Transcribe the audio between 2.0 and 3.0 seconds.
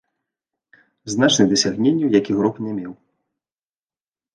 як ігрок не меў.